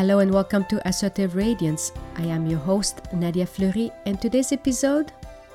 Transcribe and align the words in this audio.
Hello 0.00 0.20
and 0.20 0.32
welcome 0.32 0.64
to 0.64 0.88
Assertive 0.88 1.36
Radiance. 1.36 1.92
I 2.16 2.22
am 2.22 2.46
your 2.46 2.58
host, 2.60 3.02
Nadia 3.12 3.44
Fleury, 3.44 3.92
and 4.06 4.18
today's 4.18 4.50
episode 4.50 5.12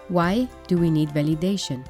Why 0.08 0.48
Do 0.68 0.78
We 0.78 0.92
Need 0.92 1.10
Validation? 1.10 1.84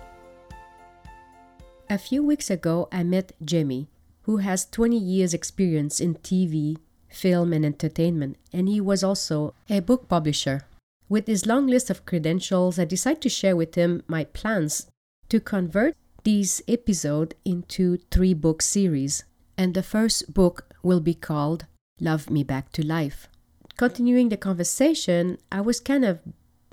A 1.89 1.97
few 1.97 2.23
weeks 2.23 2.49
ago, 2.49 2.87
I 2.93 3.03
met 3.03 3.33
Jimmy, 3.43 3.89
who 4.21 4.37
has 4.37 4.67
20 4.67 4.97
years' 4.97 5.33
experience 5.33 5.99
in 5.99 6.15
TV, 6.15 6.77
film, 7.09 7.51
and 7.51 7.65
entertainment, 7.65 8.37
and 8.53 8.69
he 8.69 8.79
was 8.79 9.03
also 9.03 9.53
a 9.69 9.81
book 9.81 10.07
publisher. 10.07 10.61
With 11.09 11.27
his 11.27 11.45
long 11.45 11.67
list 11.67 11.89
of 11.89 12.05
credentials, 12.05 12.79
I 12.79 12.85
decided 12.85 13.21
to 13.23 13.27
share 13.27 13.57
with 13.57 13.75
him 13.75 14.01
my 14.07 14.23
plans 14.23 14.87
to 15.27 15.41
convert 15.41 15.93
these 16.23 16.61
episodes 16.69 17.35
into 17.43 17.97
three 18.11 18.33
book 18.33 18.61
series. 18.61 19.25
And 19.57 19.73
the 19.73 19.83
first 19.83 20.33
book 20.33 20.73
will 20.83 21.01
be 21.01 21.15
called 21.15 21.65
Love 21.99 22.29
Me 22.29 22.43
Back 22.43 22.71
to 22.73 22.85
Life. 22.85 23.29
Continuing 23.77 24.29
the 24.29 24.37
conversation, 24.37 25.37
I 25.51 25.61
was 25.61 25.79
kind 25.79 26.03
of 26.03 26.19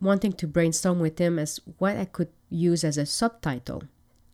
wanting 0.00 0.32
to 0.32 0.48
brainstorm 0.48 0.98
with 0.98 1.18
him 1.18 1.38
as 1.38 1.60
what 1.78 1.96
I 1.96 2.06
could 2.06 2.28
use 2.50 2.82
as 2.82 2.98
a 2.98 3.06
subtitle. 3.06 3.84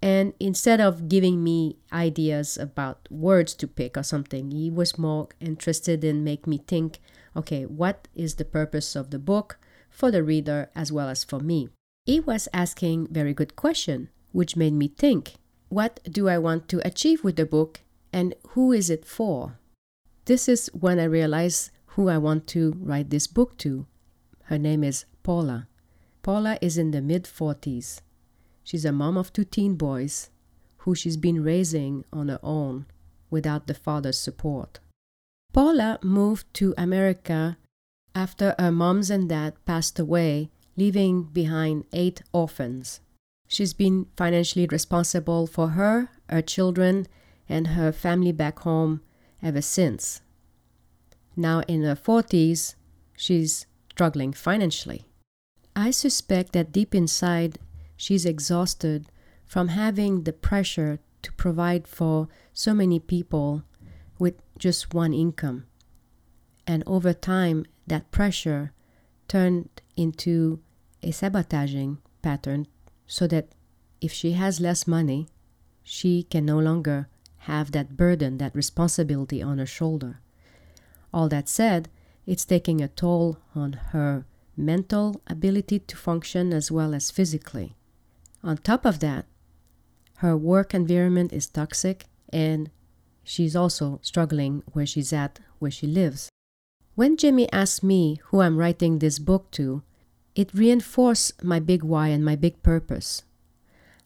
And 0.01 0.33
instead 0.41 0.81
of 0.81 1.09
giving 1.09 1.45
me 1.45 1.77
ideas 1.93 2.57
about 2.57 3.07
words 3.11 3.55
to 3.55 3.67
pick 3.67 3.99
or 3.99 4.03
something, 4.03 4.51
he 4.51 4.71
was 4.71 4.97
more 4.97 5.29
interested 5.41 6.05
in 6.05 6.25
make 6.25 6.47
me 6.47 6.59
think, 6.59 7.01
okay, 7.37 7.67
what 7.67 8.09
is 8.15 8.37
the 8.37 8.45
purpose 8.45 8.97
of 8.97 9.11
the 9.11 9.19
book 9.19 9.59
for 9.91 10.11
the 10.11 10.23
reader 10.23 10.71
as 10.75 10.91
well 10.91 11.09
as 11.09 11.23
for 11.23 11.41
me? 11.41 11.69
He 12.07 12.21
was 12.21 12.49
asking 12.55 13.09
very 13.11 13.35
good 13.35 13.57
question, 13.57 14.09
which 14.33 14.57
made 14.57 14.73
me 14.73 14.89
think, 14.89 15.35
what 15.69 16.01
do 16.11 16.29
I 16.29 16.39
want 16.39 16.69
to 16.69 16.87
achieve 16.87 17.25
with 17.25 17.37
the 17.37 17.45
book 17.45 17.81
and 18.11 18.35
who 18.51 18.73
is 18.73 18.89
it 18.89 19.05
for? 19.05 19.59
This 20.29 20.47
is 20.47 20.69
when 20.75 21.01
I 21.01 21.05
realized 21.05 21.71
who 21.97 22.11
I 22.11 22.19
want 22.19 22.47
to 22.49 22.75
write 22.81 23.09
this 23.09 23.27
book 23.27 23.57
to. 23.65 23.87
Her 24.43 24.59
name 24.59 24.85
is 24.85 25.07
Paula. 25.23 25.69
Paula 26.21 26.59
is 26.61 26.77
in 26.77 26.91
the 26.91 27.01
mid 27.01 27.25
40s 27.25 28.03
She's 28.63 28.85
a 28.85 28.93
mom 28.93 29.17
of 29.17 29.33
two 29.33 29.45
teen 29.45 29.77
boys 29.77 30.29
who 30.85 30.95
she's 30.95 31.17
been 31.17 31.43
raising 31.43 32.05
on 32.13 32.29
her 32.29 32.41
own 32.43 32.85
without 33.31 33.69
the 33.69 33.73
father's 33.73 34.19
support. 34.19 34.81
Paula 35.55 35.99
moved 36.03 36.53
to 36.61 36.75
America 36.77 37.57
after 38.15 38.55
her 38.59 38.71
moms 38.71 39.09
and 39.09 39.31
dad 39.31 39.55
passed 39.65 39.99
away, 39.99 40.51
leaving 40.77 41.23
behind 41.23 41.87
eight 41.95 42.21
orphans. 42.35 43.01
She's 43.47 43.73
been 43.73 44.09
financially 44.15 44.67
responsible 44.67 45.47
for 45.47 45.69
her, 45.69 46.11
her 46.29 46.43
children, 46.43 47.07
and 47.49 47.69
her 47.69 47.93
family 47.93 48.33
back 48.33 48.59
home 48.59 49.01
ever 49.43 49.63
since. 49.63 50.21
Now 51.37 51.61
in 51.69 51.83
her 51.83 51.95
40s, 51.95 52.75
she's 53.17 53.67
struggling 53.91 54.33
financially. 54.33 55.07
I 55.75 55.91
suspect 55.91 56.53
that 56.53 56.73
deep 56.73 56.95
inside, 56.95 57.59
she's 57.97 58.25
exhausted 58.25 59.07
from 59.47 59.69
having 59.69 60.25
the 60.25 60.33
pressure 60.33 60.99
to 61.23 61.33
provide 61.33 61.87
for 61.87 62.29
so 62.53 62.75
many 62.75 62.99
people 62.99 63.63
with 64.19 64.35
just 64.59 64.93
one 64.95 65.13
income. 65.13 65.67
And 66.67 66.83
over 66.87 67.13
time, 67.13 67.65
that 67.87 68.11
pressure 68.11 68.73
turned 69.27 69.69
into 69.97 70.61
a 71.03 71.11
sabotaging 71.13 71.99
pattern 72.23 72.67
so 73.07 73.27
that 73.29 73.49
if 74.01 74.13
she 74.13 74.33
has 74.33 74.61
less 74.61 74.87
money, 74.87 75.29
she 75.83 76.25
can 76.25 76.45
no 76.45 76.59
longer 76.59 77.09
have 77.49 77.73
that 77.73 77.97
burden, 77.97 78.37
that 78.37 78.55
responsibility 78.55 79.43
on 79.43 79.57
her 79.57 79.67
shoulder. 79.67 80.21
All 81.15 81.29
that 81.31 81.49
said, 81.49 81.89
it's 82.27 82.45
taking 82.45 82.83
a 82.83 82.89
toll 82.89 83.39
on 83.55 83.73
her 83.93 84.27
mental 84.55 85.23
ability 85.27 85.79
to 85.79 85.97
function 85.97 86.53
as 86.53 86.71
well 86.71 86.95
as 86.95 87.11
physically. 87.11 87.75
On 88.45 88.59
top 88.59 88.85
of 88.85 89.01
that, 89.01 89.25
her 90.17 90.37
work 90.37 90.75
environment 90.75 91.33
is 91.33 91.47
toxic 91.47 92.05
and 92.31 92.71
she's 93.25 93.57
also 93.57 93.99
struggling 94.03 94.63
where 94.73 94.85
she's 94.87 95.13
at, 95.13 95.41
where 95.59 95.71
she 95.71 95.87
lives. 95.87 96.29
When 96.97 97.17
Jimmy 97.17 97.51
asked 97.51 97.83
me 97.83 98.21
who 98.27 98.43
I'm 98.43 98.59
writing 98.59 98.99
this 98.99 99.19
book 99.19 99.51
to, 99.53 99.83
it 100.35 100.53
reinforced 100.53 101.43
my 101.43 101.61
big 101.61 101.83
why 101.83 102.09
and 102.09 102.23
my 102.23 102.37
big 102.37 102.63
purpose. 102.63 103.23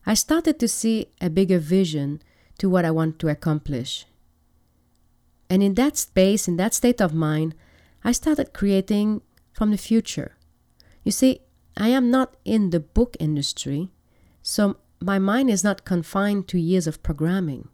I 0.07 0.15
started 0.15 0.61
to 0.61 0.69
see 0.69 1.09
a 1.21 1.29
bigger 1.29 1.59
vision 1.59 2.23
to 2.59 2.69
what 2.69 2.85
I 2.85 2.91
want 2.91 3.19
to 3.21 3.29
accomplish. 3.29 4.07
And 5.49 5.63
in 5.63 5.75
that 5.75 5.97
space, 5.97 6.49
in 6.49 6.57
that 6.57 6.75
state 6.75 7.01
of 7.01 7.13
mind, 7.13 7.55
I 8.05 8.13
started 8.13 8.53
creating 8.53 9.23
from 9.53 9.71
the 9.71 9.79
future. 9.79 10.37
You 11.05 11.13
see, 11.13 11.41
I 11.77 11.89
am 11.89 12.11
not 12.11 12.37
in 12.45 12.71
the 12.71 12.81
book 12.81 13.17
industry, 13.21 13.91
so 14.43 14.77
my 15.01 15.19
mind 15.19 15.51
is 15.51 15.65
not 15.65 15.85
confined 15.85 16.49
to 16.49 16.61
years 16.61 16.87
of 16.87 17.03
programming. 17.03 17.69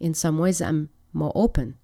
In 0.00 0.14
some 0.14 0.38
ways, 0.38 0.60
I'm 0.60 0.90
more 1.12 1.32
open. 1.34 1.76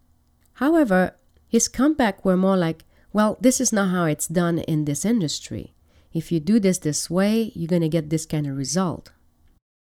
However, 0.55 1.17
his 1.49 1.69
comeback 1.69 2.25
were 2.25 2.37
more 2.37 2.57
like, 2.57 2.85
well, 3.13 3.39
this 3.41 3.61
is 3.61 3.73
not 3.73 3.91
how 3.91 4.05
it's 4.05 4.29
done 4.29 4.59
in 4.61 4.85
this 4.85 5.05
industry. 5.05 5.75
If 6.13 6.33
you 6.33 6.41
do 6.41 6.59
this 6.61 6.79
this 6.79 7.09
way, 7.09 7.53
you're 7.55 7.69
going 7.69 7.83
to 7.83 7.89
get 7.89 8.11
this 8.11 8.27
kind 8.27 8.47
of 8.47 8.57
result. 8.57 9.13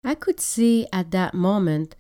I 0.04 0.14
could 0.14 0.40
see 0.40 0.86
at 0.92 1.10
that 1.12 1.34
moment 1.34 1.94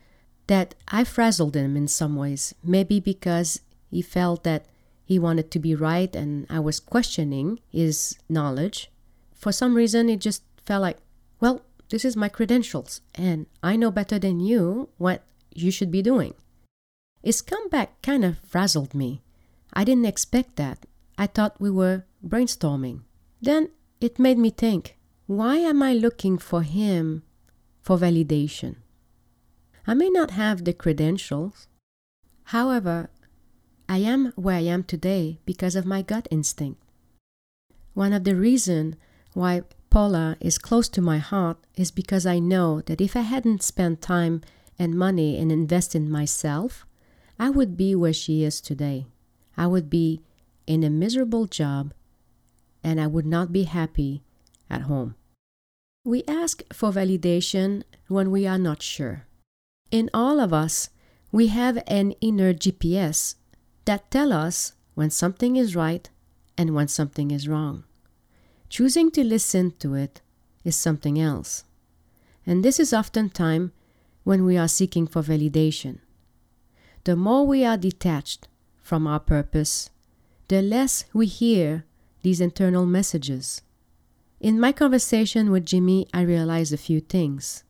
that 0.52 0.74
I 0.86 1.02
frazzled 1.02 1.56
him 1.56 1.78
in 1.78 1.88
some 1.88 2.14
ways, 2.14 2.54
maybe 2.62 3.00
because 3.00 3.62
he 3.90 4.02
felt 4.02 4.44
that 4.44 4.66
he 5.02 5.18
wanted 5.18 5.50
to 5.50 5.58
be 5.58 5.74
right 5.74 6.14
and 6.14 6.46
I 6.50 6.60
was 6.60 6.78
questioning 6.78 7.58
his 7.70 8.18
knowledge. 8.28 8.90
For 9.32 9.50
some 9.50 9.72
reason, 9.72 10.10
it 10.10 10.20
just 10.20 10.42
felt 10.66 10.82
like, 10.82 10.98
well, 11.40 11.62
this 11.88 12.04
is 12.04 12.16
my 12.16 12.28
credentials, 12.28 13.00
and 13.14 13.46
I 13.62 13.76
know 13.76 13.90
better 13.90 14.18
than 14.18 14.40
you 14.40 14.90
what 14.98 15.22
you 15.54 15.70
should 15.70 15.90
be 15.90 16.02
doing. 16.02 16.34
His 17.22 17.40
comeback 17.40 18.02
kind 18.02 18.22
of 18.22 18.36
frazzled 18.40 18.92
me. 18.92 19.22
I 19.72 19.84
didn't 19.84 20.04
expect 20.04 20.56
that. 20.56 20.84
I 21.16 21.28
thought 21.28 21.62
we 21.62 21.70
were 21.70 22.04
brainstorming. 22.22 23.00
Then 23.40 23.70
it 24.02 24.18
made 24.18 24.36
me 24.36 24.50
think 24.50 24.98
why 25.24 25.56
am 25.56 25.82
I 25.82 25.94
looking 25.94 26.36
for 26.36 26.60
him 26.60 27.22
for 27.80 27.96
validation? 27.96 28.81
I 29.86 29.94
may 29.94 30.10
not 30.10 30.30
have 30.32 30.64
the 30.64 30.72
credentials. 30.72 31.66
However, 32.44 33.10
I 33.88 33.98
am 33.98 34.32
where 34.36 34.56
I 34.56 34.60
am 34.60 34.84
today 34.84 35.40
because 35.44 35.74
of 35.74 35.84
my 35.84 36.02
gut 36.02 36.28
instinct. 36.30 36.80
One 37.94 38.12
of 38.12 38.24
the 38.24 38.36
reasons 38.36 38.96
why 39.34 39.62
Paula 39.90 40.36
is 40.40 40.56
close 40.56 40.88
to 40.90 41.02
my 41.02 41.18
heart 41.18 41.58
is 41.76 41.90
because 41.90 42.24
I 42.24 42.38
know 42.38 42.80
that 42.82 43.00
if 43.00 43.16
I 43.16 43.20
hadn't 43.22 43.62
spent 43.62 44.00
time 44.00 44.40
and 44.78 44.96
money 44.96 45.36
and 45.36 45.52
invest 45.52 45.94
in 45.94 46.10
myself, 46.10 46.86
I 47.38 47.50
would 47.50 47.76
be 47.76 47.94
where 47.94 48.12
she 48.12 48.44
is 48.44 48.60
today. 48.60 49.06
I 49.56 49.66
would 49.66 49.90
be 49.90 50.22
in 50.66 50.84
a 50.84 50.90
miserable 50.90 51.46
job 51.46 51.92
and 52.84 53.00
I 53.00 53.06
would 53.06 53.26
not 53.26 53.52
be 53.52 53.64
happy 53.64 54.22
at 54.70 54.82
home. 54.82 55.16
We 56.04 56.24
ask 56.26 56.62
for 56.72 56.90
validation 56.90 57.82
when 58.08 58.30
we 58.30 58.46
are 58.46 58.58
not 58.58 58.80
sure. 58.80 59.26
In 59.92 60.08
all 60.14 60.40
of 60.40 60.54
us, 60.54 60.88
we 61.30 61.48
have 61.48 61.82
an 61.86 62.12
inner 62.22 62.54
GPS 62.54 63.34
that 63.84 64.10
tell 64.10 64.32
us 64.32 64.72
when 64.94 65.10
something 65.10 65.56
is 65.56 65.76
right 65.76 66.08
and 66.56 66.74
when 66.74 66.88
something 66.88 67.30
is 67.30 67.46
wrong. 67.46 67.84
Choosing 68.70 69.10
to 69.10 69.22
listen 69.22 69.72
to 69.80 69.94
it 69.94 70.22
is 70.64 70.76
something 70.76 71.20
else. 71.20 71.64
And 72.46 72.64
this 72.64 72.80
is 72.80 72.94
often 72.94 73.28
time 73.28 73.72
when 74.24 74.46
we 74.46 74.56
are 74.56 74.66
seeking 74.66 75.06
for 75.06 75.22
validation. 75.22 75.98
The 77.04 77.14
more 77.14 77.46
we 77.46 77.62
are 77.62 77.76
detached 77.76 78.48
from 78.80 79.06
our 79.06 79.20
purpose, 79.20 79.90
the 80.48 80.62
less 80.62 81.04
we 81.12 81.26
hear 81.26 81.84
these 82.22 82.40
internal 82.40 82.86
messages. 82.86 83.60
In 84.40 84.58
my 84.58 84.72
conversation 84.72 85.50
with 85.50 85.66
Jimmy, 85.66 86.06
I 86.14 86.22
realized 86.22 86.72
a 86.72 86.78
few 86.78 87.00
things. 87.00 87.64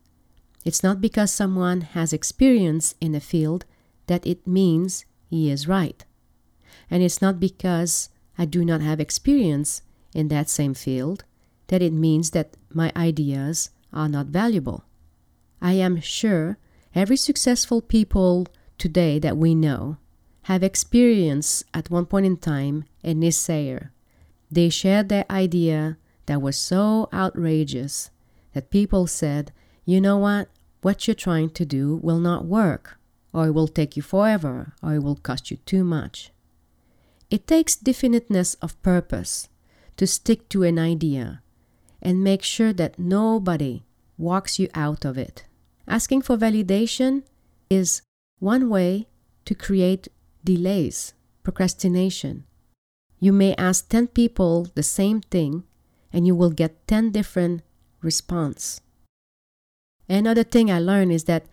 It's 0.64 0.82
not 0.82 1.00
because 1.00 1.32
someone 1.32 1.80
has 1.80 2.12
experience 2.12 2.94
in 3.00 3.14
a 3.14 3.20
field 3.20 3.64
that 4.06 4.26
it 4.26 4.46
means 4.46 5.04
he 5.28 5.50
is 5.50 5.66
right. 5.66 6.04
And 6.90 7.02
it's 7.02 7.20
not 7.22 7.40
because 7.40 8.10
I 8.38 8.44
do 8.44 8.64
not 8.64 8.80
have 8.80 9.00
experience 9.00 9.82
in 10.14 10.28
that 10.28 10.48
same 10.48 10.74
field, 10.74 11.24
that 11.68 11.82
it 11.82 11.92
means 11.92 12.30
that 12.30 12.56
my 12.72 12.92
ideas 12.94 13.70
are 13.92 14.08
not 14.08 14.26
valuable. 14.26 14.84
I 15.60 15.72
am 15.72 16.00
sure 16.00 16.58
every 16.94 17.16
successful 17.16 17.80
people 17.80 18.46
today 18.78 19.18
that 19.18 19.36
we 19.36 19.54
know 19.54 19.96
have 20.42 20.62
experienced 20.62 21.64
at 21.72 21.90
one 21.90 22.06
point 22.06 22.26
in 22.26 22.36
time 22.36 22.84
a 23.04 23.14
naysayer. 23.14 23.90
They 24.50 24.68
shared 24.68 25.08
their 25.08 25.24
idea 25.30 25.96
that 26.26 26.42
was 26.42 26.56
so 26.56 27.08
outrageous 27.12 28.10
that 28.52 28.70
people 28.70 29.06
said, 29.06 29.52
you 29.84 30.00
know 30.00 30.18
what, 30.18 30.48
what 30.82 31.06
you're 31.06 31.14
trying 31.14 31.50
to 31.50 31.64
do 31.64 31.96
will 31.96 32.18
not 32.18 32.44
work, 32.44 32.98
or 33.32 33.46
it 33.46 33.52
will 33.52 33.68
take 33.68 33.96
you 33.96 34.02
forever, 34.02 34.74
or 34.82 34.94
it 34.94 35.02
will 35.02 35.16
cost 35.16 35.50
you 35.50 35.56
too 35.58 35.84
much. 35.84 36.32
It 37.30 37.46
takes 37.46 37.76
definiteness 37.76 38.54
of 38.60 38.80
purpose 38.82 39.48
to 39.96 40.06
stick 40.06 40.48
to 40.50 40.64
an 40.64 40.78
idea 40.78 41.40
and 42.02 42.22
make 42.22 42.42
sure 42.42 42.72
that 42.74 42.98
nobody 42.98 43.84
walks 44.18 44.58
you 44.58 44.68
out 44.74 45.04
of 45.04 45.16
it. 45.16 45.44
Asking 45.86 46.22
for 46.22 46.36
validation 46.36 47.22
is 47.70 48.02
one 48.38 48.68
way 48.68 49.08
to 49.44 49.54
create 49.54 50.08
delays, 50.44 51.14
procrastination. 51.42 52.44
You 53.20 53.32
may 53.32 53.54
ask 53.54 53.88
10 53.88 54.08
people 54.08 54.68
the 54.74 54.82
same 54.82 55.20
thing 55.20 55.62
and 56.12 56.26
you 56.26 56.34
will 56.34 56.50
get 56.50 56.86
10 56.88 57.12
different 57.12 57.62
response. 58.02 58.80
Another 60.12 60.44
thing 60.44 60.70
I 60.70 60.78
learned 60.78 61.10
is 61.10 61.24
that 61.24 61.46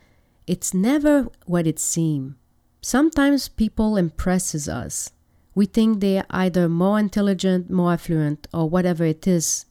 it's 0.46 0.74
never 0.74 1.30
what 1.46 1.66
it 1.66 1.80
seems. 1.80 2.36
Sometimes 2.82 3.48
people 3.48 3.96
impresses 3.96 4.68
us. 4.68 5.12
We 5.56 5.66
think 5.66 6.00
they 6.00 6.18
are 6.18 6.26
either 6.30 6.68
more 6.68 7.00
intelligent, 7.00 7.70
more 7.70 7.94
affluent, 7.94 8.48
or 8.54 8.70
whatever 8.70 9.06
it 9.06 9.26
is, 9.26 9.66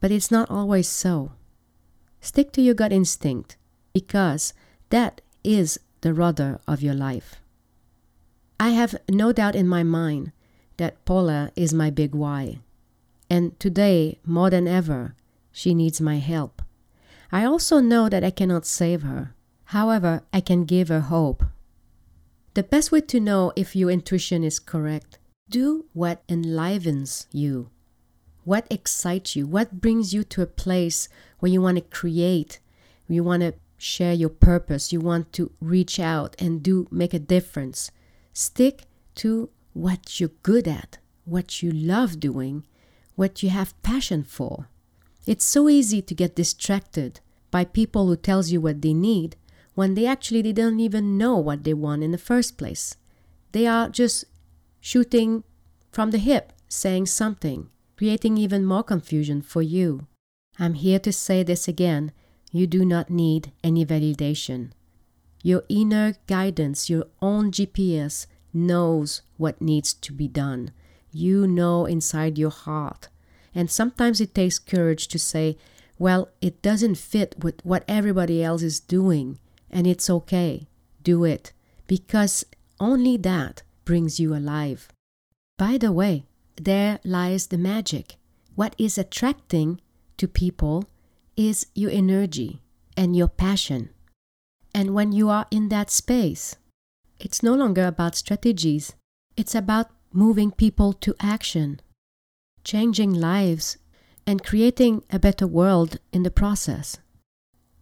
but 0.00 0.10
it's 0.10 0.30
not 0.30 0.50
always 0.50 0.88
so. 0.88 1.32
Stick 2.22 2.50
to 2.52 2.62
your 2.62 2.72
gut 2.72 2.92
instinct 2.92 3.58
because 3.92 4.54
that 4.88 5.20
is 5.44 5.78
the 6.00 6.14
rudder 6.14 6.60
of 6.66 6.82
your 6.82 6.94
life. 6.94 7.42
I 8.58 8.70
have 8.70 8.94
no 9.10 9.32
doubt 9.32 9.54
in 9.54 9.68
my 9.68 9.82
mind 9.82 10.32
that 10.78 11.04
Paula 11.04 11.52
is 11.56 11.74
my 11.74 11.90
big 11.90 12.14
why. 12.14 12.60
And 13.28 13.58
today, 13.60 14.18
more 14.24 14.48
than 14.48 14.66
ever, 14.66 15.14
she 15.52 15.74
needs 15.74 16.00
my 16.00 16.16
help. 16.16 16.62
I 17.32 17.44
also 17.44 17.80
know 17.80 18.08
that 18.08 18.24
I 18.24 18.30
cannot 18.30 18.66
save 18.66 19.02
her. 19.02 19.34
However, 19.66 20.22
I 20.32 20.40
can 20.40 20.64
give 20.64 20.88
her 20.88 21.00
hope. 21.00 21.44
The 22.54 22.64
best 22.64 22.90
way 22.90 23.00
to 23.02 23.20
know 23.20 23.52
if 23.54 23.76
your 23.76 23.90
intuition 23.90 24.42
is 24.42 24.58
correct, 24.58 25.18
do 25.48 25.86
what 25.92 26.22
enlivens 26.28 27.28
you. 27.30 27.70
What 28.44 28.66
excites 28.70 29.36
you? 29.36 29.46
What 29.46 29.80
brings 29.80 30.12
you 30.12 30.24
to 30.24 30.42
a 30.42 30.46
place 30.46 31.08
where 31.38 31.52
you 31.52 31.60
want 31.60 31.76
to 31.76 31.82
create, 31.82 32.58
you 33.06 33.22
want 33.22 33.42
to 33.42 33.54
share 33.78 34.12
your 34.12 34.28
purpose, 34.28 34.92
you 34.92 35.00
want 35.00 35.32
to 35.34 35.52
reach 35.60 36.00
out 36.00 36.34
and 36.38 36.62
do 36.62 36.88
make 36.90 37.14
a 37.14 37.18
difference. 37.18 37.90
Stick 38.32 38.86
to 39.16 39.50
what 39.72 40.18
you're 40.18 40.30
good 40.42 40.66
at, 40.66 40.98
what 41.24 41.62
you 41.62 41.70
love 41.70 42.18
doing, 42.18 42.64
what 43.14 43.42
you 43.42 43.50
have 43.50 43.80
passion 43.82 44.24
for. 44.24 44.68
It's 45.30 45.44
so 45.44 45.68
easy 45.68 46.02
to 46.02 46.12
get 46.12 46.34
distracted 46.34 47.20
by 47.52 47.64
people 47.64 48.08
who 48.08 48.16
tells 48.16 48.50
you 48.50 48.60
what 48.60 48.82
they 48.82 48.92
need 48.92 49.36
when 49.76 49.94
they 49.94 50.04
actually 50.04 50.42
they 50.42 50.52
don't 50.52 50.80
even 50.80 51.16
know 51.16 51.36
what 51.36 51.62
they 51.62 51.72
want 51.72 52.02
in 52.02 52.10
the 52.10 52.18
first 52.18 52.58
place. 52.58 52.96
They 53.52 53.64
are 53.64 53.88
just 53.88 54.24
shooting 54.80 55.44
from 55.92 56.10
the 56.10 56.18
hip, 56.18 56.52
saying 56.68 57.06
something, 57.06 57.68
creating 57.96 58.38
even 58.38 58.64
more 58.64 58.82
confusion 58.82 59.40
for 59.40 59.62
you. 59.62 60.08
I'm 60.58 60.74
here 60.74 60.98
to 60.98 61.12
say 61.12 61.44
this 61.44 61.68
again 61.68 62.10
you 62.50 62.66
do 62.66 62.84
not 62.84 63.08
need 63.08 63.52
any 63.62 63.86
validation. 63.86 64.72
Your 65.44 65.62
inner 65.68 66.14
guidance, 66.26 66.90
your 66.90 67.04
own 67.22 67.52
GPS, 67.52 68.26
knows 68.52 69.22
what 69.36 69.62
needs 69.62 69.94
to 69.94 70.12
be 70.12 70.26
done. 70.26 70.72
You 71.12 71.46
know 71.46 71.86
inside 71.86 72.36
your 72.36 72.50
heart. 72.50 73.09
And 73.54 73.70
sometimes 73.70 74.20
it 74.20 74.34
takes 74.34 74.58
courage 74.58 75.08
to 75.08 75.18
say, 75.18 75.56
well, 75.98 76.28
it 76.40 76.62
doesn't 76.62 76.96
fit 76.96 77.34
with 77.42 77.64
what 77.64 77.84
everybody 77.86 78.42
else 78.42 78.62
is 78.62 78.80
doing, 78.80 79.38
and 79.70 79.86
it's 79.86 80.08
okay. 80.08 80.66
Do 81.02 81.24
it, 81.24 81.52
because 81.86 82.44
only 82.78 83.16
that 83.18 83.62
brings 83.84 84.18
you 84.20 84.34
alive. 84.34 84.88
By 85.58 85.76
the 85.76 85.92
way, 85.92 86.24
there 86.56 87.00
lies 87.04 87.48
the 87.48 87.58
magic. 87.58 88.16
What 88.54 88.74
is 88.78 88.96
attracting 88.96 89.80
to 90.16 90.28
people 90.28 90.84
is 91.36 91.66
your 91.74 91.90
energy 91.90 92.60
and 92.96 93.16
your 93.16 93.28
passion. 93.28 93.90
And 94.74 94.94
when 94.94 95.12
you 95.12 95.28
are 95.28 95.46
in 95.50 95.68
that 95.68 95.90
space, 95.90 96.56
it's 97.18 97.42
no 97.42 97.54
longer 97.54 97.86
about 97.86 98.14
strategies, 98.14 98.94
it's 99.36 99.54
about 99.54 99.90
moving 100.12 100.50
people 100.50 100.92
to 100.94 101.14
action, 101.20 101.80
changing 102.64 103.12
lives, 103.12 103.78
and 104.26 104.44
creating 104.44 105.02
a 105.10 105.18
better 105.18 105.46
world 105.46 105.98
in 106.12 106.22
the 106.22 106.30
process. 106.30 106.98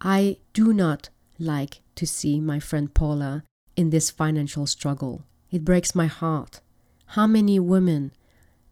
I 0.01 0.37
do 0.53 0.73
not 0.73 1.09
like 1.37 1.81
to 1.95 2.07
see 2.07 2.39
my 2.39 2.59
friend 2.59 2.93
Paula 2.93 3.43
in 3.75 3.89
this 3.89 4.09
financial 4.09 4.65
struggle. 4.65 5.25
It 5.51 5.65
breaks 5.65 5.93
my 5.93 6.07
heart. 6.07 6.61
How 7.07 7.27
many 7.27 7.59
women 7.59 8.11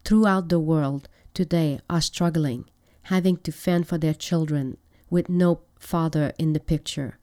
throughout 0.06 0.50
the 0.50 0.60
world 0.60 1.10
today 1.34 1.80
are 1.90 2.02
struggling 2.02 2.66
having 3.08 3.38
to 3.38 3.52
fend 3.52 3.88
for 3.88 3.98
their 3.98 4.14
children 4.14 4.78
with 5.10 5.30
no 5.30 5.62
father 5.80 6.34
in 6.38 6.52
the 6.52 6.60
picture. 6.60 7.18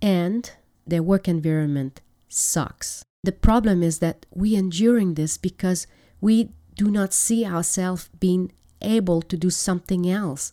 And 0.00 0.50
their 0.86 1.02
work 1.02 1.28
environment 1.28 2.00
sucks. 2.28 3.02
The 3.22 3.32
problem 3.32 3.82
is 3.82 3.98
that 3.98 4.24
we 4.30 4.54
enduring 4.54 5.14
this 5.14 5.36
because 5.36 5.86
we 6.20 6.52
do 6.76 6.90
not 6.90 7.12
see 7.12 7.44
ourselves 7.44 8.08
being 8.20 8.52
able 8.80 9.22
to 9.22 9.36
do 9.36 9.50
something 9.50 10.08
else. 10.08 10.52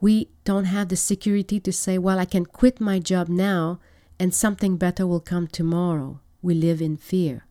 We 0.00 0.30
don't 0.44 0.64
have 0.64 0.88
the 0.88 0.96
security 0.96 1.60
to 1.60 1.72
say, 1.72 1.98
well, 1.98 2.18
I 2.18 2.24
can 2.24 2.46
quit 2.46 2.80
my 2.80 2.98
job 2.98 3.28
now 3.28 3.80
and 4.18 4.34
something 4.34 4.76
better 4.76 5.06
will 5.06 5.20
come 5.20 5.46
tomorrow. 5.46 6.20
We 6.40 6.54
live 6.54 6.80
in 6.80 6.96
fear. 6.96 7.46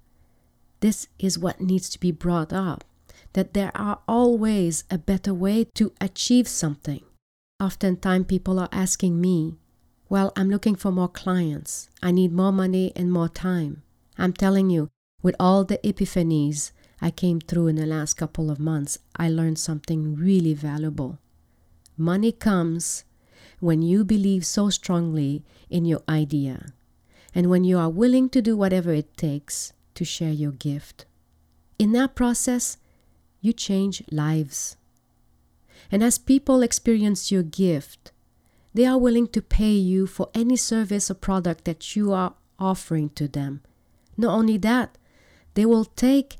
This 0.80 1.07
is 1.19 1.38
what 1.38 1.62
needs 1.62 1.90
to 1.90 2.00
be 2.00 2.12
brought 2.12 2.54
up 2.54 2.84
that 3.34 3.54
there 3.54 3.72
are 3.75 4.00
always 4.07 4.84
a 4.90 4.98
better 4.98 5.34
way 5.34 5.63
to 5.75 5.94
achieve 6.02 6.48
something. 6.48 7.02
Oftentimes, 7.60 8.25
people 8.25 8.60
are 8.60 8.69
asking 8.72 9.22
me, 9.22 9.57
Well, 10.07 10.34
I'm 10.36 10.50
looking 10.50 10.75
for 10.75 10.92
more 10.92 11.10
clients. 11.10 11.90
I 12.02 12.12
need 12.12 12.31
more 12.31 12.52
money 12.52 12.92
and 12.95 13.12
more 13.12 13.30
time. 13.30 13.84
I'm 14.18 14.34
telling 14.34 14.69
you, 14.69 14.90
with 15.22 15.36
all 15.40 15.63
the 15.63 15.78
epiphanies 15.84 16.72
I 17.01 17.12
came 17.12 17.40
through 17.40 17.68
in 17.68 17.75
the 17.75 17.86
last 17.86 18.16
couple 18.16 18.51
of 18.51 18.60
months, 18.60 19.00
I 19.16 19.30
learned 19.30 19.60
something 19.60 20.16
really 20.16 20.54
valuable. 20.54 21.18
Money 21.98 22.31
comes 22.31 23.04
when 23.60 23.81
you 23.81 24.04
believe 24.04 24.46
so 24.46 24.69
strongly 24.69 25.44
in 25.69 25.86
your 25.86 26.01
idea 26.07 26.74
and 27.34 27.50
when 27.50 27.63
you 27.63 27.78
are 27.78 27.90
willing 27.90 28.30
to 28.30 28.42
do 28.42 28.57
whatever 28.57 28.92
it 28.92 29.16
takes 29.18 29.74
to 29.96 30.04
share 30.04 30.31
your 30.31 30.51
gift. 30.51 31.06
In 31.78 31.92
that 31.94 32.16
process, 32.16 32.78
you 33.42 33.54
change 33.54 34.04
lives. 34.12 34.76
And 35.92 36.04
as 36.04 36.18
people 36.18 36.62
experience 36.62 37.31
your 37.31 37.44
gift, 37.44 38.12
they 38.73 38.85
are 38.85 38.97
willing 38.97 39.28
to 39.30 39.42
pay 39.42 39.71
you 39.71 40.06
for 40.06 40.30
any 40.33 40.56
service 40.56 41.09
or 41.09 41.16
product 41.16 41.66
that 41.66 41.95
you 41.95 42.12
are 42.12 42.33
offering 42.59 43.09
to 43.12 43.28
them. 43.28 43.62
Not 44.18 44.33
only 44.38 44.57
that, 44.57 44.97
they 45.54 45.66
will 45.66 45.85
take 45.85 46.38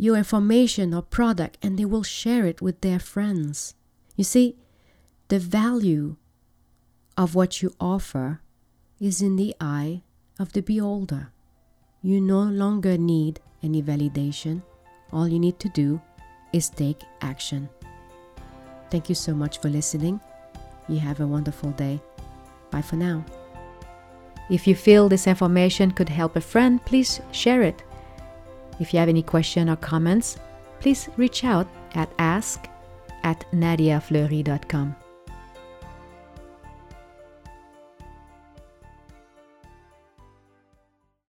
your 0.00 0.16
information 0.16 0.94
or 0.94 1.02
product 1.02 1.58
and 1.62 1.78
they 1.78 1.84
will 1.84 2.02
share 2.02 2.46
it 2.46 2.62
with 2.62 2.80
their 2.80 2.98
friends. 2.98 3.74
You 4.16 4.24
see, 4.24 4.56
the 5.28 5.38
value 5.38 6.16
of 7.18 7.34
what 7.34 7.60
you 7.60 7.74
offer 7.78 8.40
is 8.98 9.20
in 9.20 9.36
the 9.36 9.54
eye 9.60 10.00
of 10.38 10.54
the 10.54 10.62
beholder. 10.62 11.32
You 12.00 12.18
no 12.18 12.40
longer 12.40 12.96
need 12.96 13.40
any 13.62 13.82
validation. 13.82 14.62
All 15.12 15.28
you 15.28 15.38
need 15.38 15.58
to 15.60 15.68
do 15.68 16.00
is 16.54 16.70
take 16.70 17.02
action. 17.20 17.68
Thank 18.90 19.10
you 19.10 19.14
so 19.14 19.34
much 19.34 19.60
for 19.60 19.68
listening. 19.68 20.18
You 20.88 20.98
have 21.00 21.20
a 21.20 21.26
wonderful 21.26 21.72
day. 21.72 22.00
Bye 22.70 22.80
for 22.80 22.96
now. 22.96 23.22
If 24.48 24.66
you 24.66 24.74
feel 24.74 25.10
this 25.10 25.26
information 25.26 25.90
could 25.90 26.08
help 26.08 26.36
a 26.36 26.40
friend, 26.40 26.82
please 26.86 27.20
share 27.32 27.60
it. 27.60 27.82
If 28.80 28.92
you 28.92 28.98
have 28.98 29.08
any 29.08 29.22
question 29.22 29.68
or 29.68 29.76
comments, 29.76 30.38
please 30.80 31.08
reach 31.16 31.44
out 31.44 31.68
at 31.94 32.10
ask 32.18 32.66
at 33.22 33.44
nadiafleury.com. 33.52 34.96